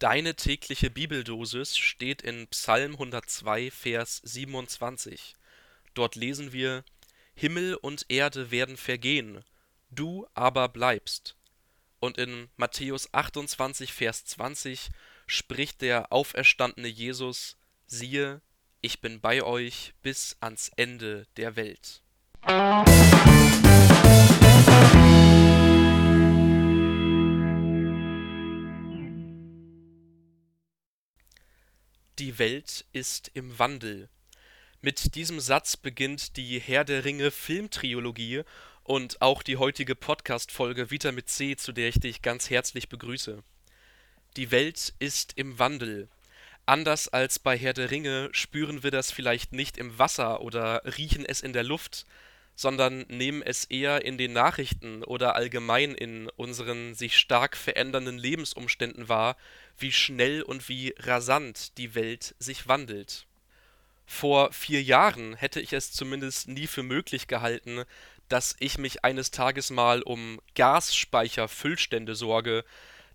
[0.00, 5.34] Deine tägliche Bibeldosis steht in Psalm 102, Vers 27.
[5.92, 6.84] Dort lesen wir:
[7.34, 9.44] Himmel und Erde werden vergehen,
[9.90, 11.36] du aber bleibst.
[11.98, 14.88] Und in Matthäus 28, Vers 20
[15.26, 18.40] spricht der auferstandene Jesus: Siehe,
[18.80, 22.00] ich bin bei euch bis ans Ende der Welt.
[32.20, 34.10] Die Welt ist im Wandel.
[34.82, 38.42] Mit diesem Satz beginnt die Herr der Ringe Filmtrilogie
[38.82, 43.42] und auch die heutige Podcast-Folge Vita mit C, zu der ich dich ganz herzlich begrüße.
[44.36, 46.10] Die Welt ist im Wandel.
[46.66, 51.24] Anders als bei Herr der Ringe spüren wir das vielleicht nicht im Wasser oder riechen
[51.24, 52.04] es in der Luft,
[52.60, 59.08] sondern nehmen es eher in den Nachrichten oder allgemein in unseren sich stark verändernden Lebensumständen
[59.08, 59.38] wahr,
[59.78, 63.24] wie schnell und wie rasant die Welt sich wandelt.
[64.04, 67.84] Vor vier Jahren hätte ich es zumindest nie für möglich gehalten,
[68.28, 72.66] dass ich mich eines Tages mal um Gasspeicherfüllstände sorge,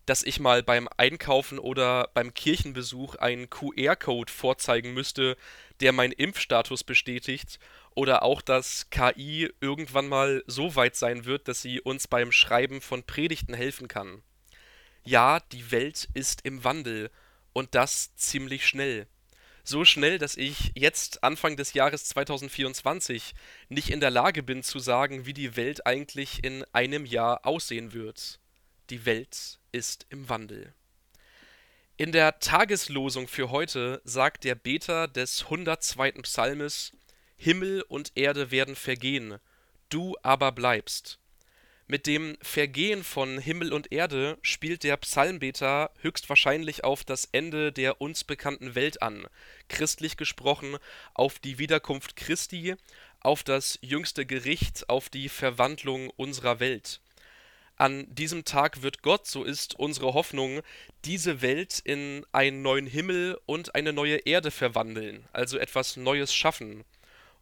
[0.05, 5.37] dass ich mal beim Einkaufen oder beim Kirchenbesuch einen QR-Code vorzeigen müsste,
[5.79, 7.59] der meinen Impfstatus bestätigt,
[7.95, 12.81] oder auch, dass KI irgendwann mal so weit sein wird, dass sie uns beim Schreiben
[12.81, 14.21] von Predigten helfen kann.
[15.05, 17.09] Ja, die Welt ist im Wandel
[17.53, 19.07] und das ziemlich schnell.
[19.63, 23.33] So schnell, dass ich jetzt Anfang des Jahres 2024
[23.69, 27.93] nicht in der Lage bin zu sagen, wie die Welt eigentlich in einem Jahr aussehen
[27.93, 28.39] wird.
[28.91, 30.73] Die Welt ist im Wandel.
[31.97, 36.11] In der Tageslosung für heute sagt der Beter des 102.
[36.21, 36.91] Psalmes
[37.35, 39.39] Himmel und Erde werden vergehen,
[39.89, 41.17] du aber bleibst.
[41.87, 48.01] Mit dem Vergehen von Himmel und Erde spielt der Psalmbeter höchstwahrscheinlich auf das Ende der
[48.01, 49.25] uns bekannten Welt an,
[49.67, 50.77] christlich gesprochen
[51.15, 52.75] auf die Wiederkunft Christi,
[53.19, 57.01] auf das jüngste Gericht, auf die Verwandlung unserer Welt.
[57.77, 60.61] An diesem Tag wird Gott, so ist unsere Hoffnung,
[61.03, 66.85] diese Welt in einen neuen Himmel und eine neue Erde verwandeln, also etwas Neues schaffen.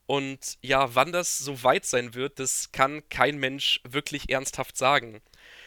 [0.05, 5.22] Und ja, wann das so weit sein wird, das kann kein Mensch wirklich ernsthaft sagen.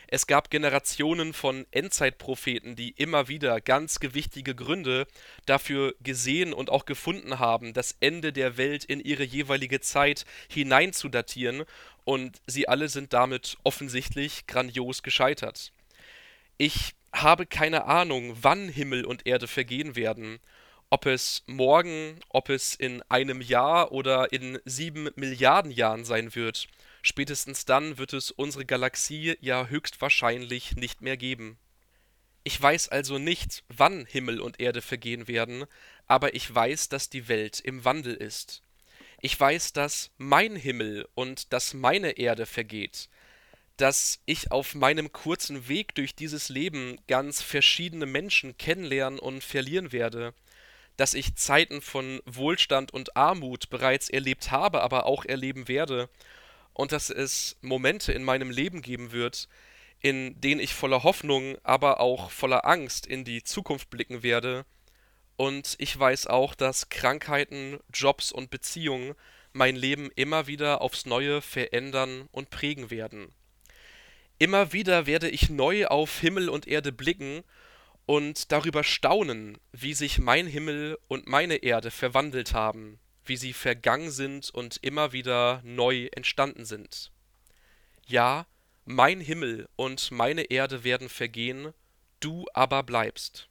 [0.08, 5.06] Es gab Generationen von Endzeitpropheten, die immer wieder ganz gewichtige Gründe
[5.46, 11.64] dafür gesehen und auch gefunden haben, das Ende der Welt in ihre jeweilige Zeit hineinzudatieren,
[12.06, 15.72] und sie alle sind damit offensichtlich grandios gescheitert.
[16.56, 20.38] Ich habe keine Ahnung, wann Himmel und Erde vergehen werden,
[20.88, 26.68] ob es morgen, ob es in einem Jahr oder in sieben Milliarden Jahren sein wird,
[27.02, 31.58] spätestens dann wird es unsere Galaxie ja höchstwahrscheinlich nicht mehr geben.
[32.44, 35.64] Ich weiß also nicht, wann Himmel und Erde vergehen werden,
[36.06, 38.62] aber ich weiß, dass die Welt im Wandel ist.
[39.20, 43.08] Ich weiß, dass mein Himmel und dass meine Erde vergeht,
[43.76, 49.92] dass ich auf meinem kurzen Weg durch dieses Leben ganz verschiedene Menschen kennenlernen und verlieren
[49.92, 50.34] werde,
[50.96, 56.08] dass ich Zeiten von Wohlstand und Armut bereits erlebt habe, aber auch erleben werde,
[56.72, 59.48] und dass es Momente in meinem Leben geben wird,
[60.00, 64.66] in denen ich voller Hoffnung, aber auch voller Angst in die Zukunft blicken werde,
[65.36, 69.14] und ich weiß auch, dass Krankheiten, Jobs und Beziehungen
[69.52, 73.32] mein Leben immer wieder aufs Neue verändern und prägen werden.
[74.38, 77.42] Immer wieder werde ich neu auf Himmel und Erde blicken
[78.04, 84.10] und darüber staunen, wie sich mein Himmel und meine Erde verwandelt haben, wie sie vergangen
[84.10, 87.10] sind und immer wieder neu entstanden sind.
[88.06, 88.46] Ja,
[88.84, 91.72] mein Himmel und meine Erde werden vergehen,
[92.20, 93.48] du aber bleibst.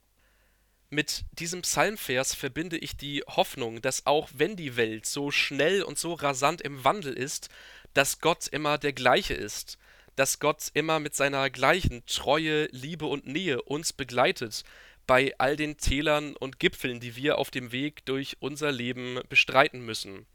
[0.88, 5.98] Mit diesem Psalmvers verbinde ich die Hoffnung, dass auch wenn die Welt so schnell und
[5.98, 7.48] so rasant im Wandel ist,
[7.92, 9.78] dass Gott immer der gleiche ist,
[10.14, 14.62] dass Gott immer mit seiner gleichen Treue, Liebe und Nähe uns begleitet
[15.08, 19.84] bei all den Tälern und Gipfeln, die wir auf dem Weg durch unser Leben bestreiten
[19.84, 20.26] müssen.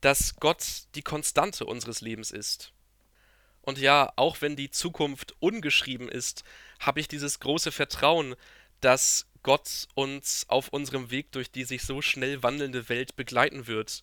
[0.00, 0.64] Dass Gott
[0.94, 2.72] die Konstante unseres Lebens ist.
[3.62, 6.44] Und ja, auch wenn die Zukunft ungeschrieben ist,
[6.80, 8.36] habe ich dieses große Vertrauen,
[8.80, 14.02] dass Gott uns auf unserem Weg durch die sich so schnell wandelnde Welt begleiten wird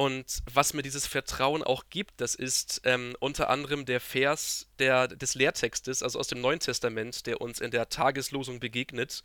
[0.00, 5.08] und was mir dieses Vertrauen auch gibt, das ist ähm, unter anderem der Vers der,
[5.08, 9.22] des Lehrtextes, also aus dem Neuen Testament, der uns in der Tageslosung begegnet.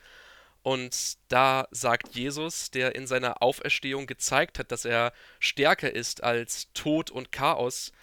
[0.63, 6.67] Und da sagt Jesus, der in seiner Auferstehung gezeigt hat, dass er stärker ist als
[6.73, 7.93] Tod und Chaos,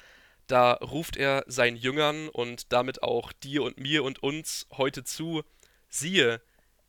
[0.47, 5.43] da ruft er seinen Jüngern und damit auch dir und mir und uns heute zu,
[5.91, 6.41] siehe,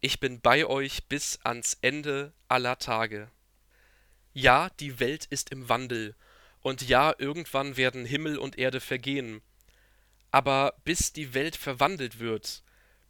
[0.04, 3.32] ich bin bei euch bis ans Ende aller Tage.
[4.34, 6.14] Ja, die Welt ist im Wandel,
[6.62, 9.42] und ja, irgendwann werden Himmel und Erde vergehen.
[10.30, 12.64] Aber bis die Welt verwandelt wird,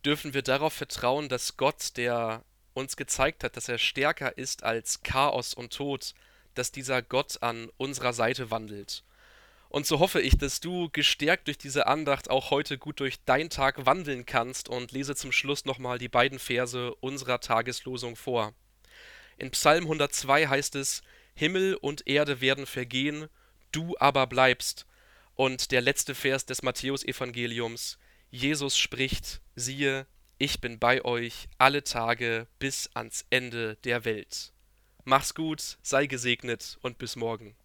[0.05, 2.45] dürfen wir darauf vertrauen, dass Gott, der
[2.75, 6.13] uns gezeigt hat, dass er stärker ist als Chaos und Tod,
[6.53, 9.03] dass dieser Gott an unserer Seite wandelt.
[9.73, 13.49] Und so hoffe ich, dass du gestärkt durch diese Andacht auch heute gut durch deinen
[13.49, 18.53] Tag wandeln kannst und lese zum Schluss nochmal die beiden Verse unserer Tageslosung vor.
[19.35, 21.01] In Psalm 102 heißt es,
[21.33, 23.29] Himmel und Erde werden vergehen,
[23.71, 24.85] du aber bleibst.
[25.33, 27.97] Und der letzte Vers des Matthäusevangeliums,
[28.29, 30.05] Jesus spricht, siehe,
[30.37, 34.53] ich bin bei euch alle Tage bis ans Ende der Welt.
[35.03, 37.55] Mach's gut, sei gesegnet und bis morgen.